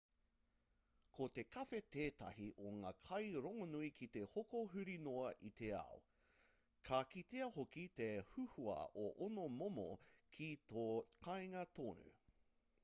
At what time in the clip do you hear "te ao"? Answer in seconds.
5.61-5.99